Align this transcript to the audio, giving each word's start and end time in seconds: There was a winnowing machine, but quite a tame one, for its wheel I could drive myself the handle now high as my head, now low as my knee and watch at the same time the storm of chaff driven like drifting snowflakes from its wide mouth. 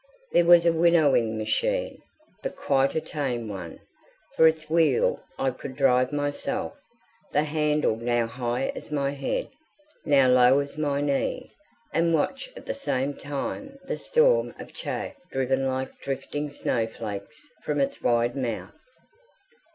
There 0.31 0.45
was 0.45 0.65
a 0.65 0.73
winnowing 0.73 1.37
machine, 1.37 1.99
but 2.41 2.55
quite 2.55 2.95
a 2.95 2.99
tame 3.01 3.47
one, 3.47 3.79
for 4.35 4.47
its 4.47 4.67
wheel 4.67 5.19
I 5.37 5.51
could 5.51 5.75
drive 5.75 6.11
myself 6.11 6.73
the 7.33 7.43
handle 7.43 7.95
now 7.95 8.25
high 8.25 8.71
as 8.75 8.91
my 8.91 9.11
head, 9.11 9.51
now 10.03 10.27
low 10.27 10.57
as 10.59 10.75
my 10.75 11.01
knee 11.01 11.51
and 11.93 12.15
watch 12.15 12.49
at 12.57 12.65
the 12.65 12.73
same 12.73 13.13
time 13.13 13.77
the 13.85 13.95
storm 13.95 14.55
of 14.57 14.73
chaff 14.73 15.13
driven 15.31 15.67
like 15.67 15.99
drifting 15.99 16.49
snowflakes 16.49 17.39
from 17.61 17.79
its 17.79 18.01
wide 18.01 18.35
mouth. 18.35 18.73